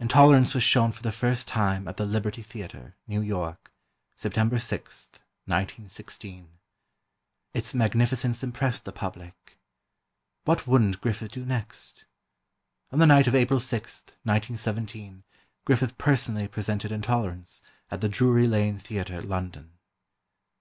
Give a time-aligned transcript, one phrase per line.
[0.00, 3.72] "Intolerance" was shown for the first time at the Liberty Theatre, New York,
[4.16, 5.08] September 6,
[5.44, 6.48] 1916.
[7.54, 9.56] Its magnificence impressed the public.
[10.42, 12.06] What wouldn't Griffith do next?
[12.90, 15.22] On the night of April 6, 1917,
[15.64, 19.78] Griffith personally presented "Intolerance," at the Drury Lane Theatre, London.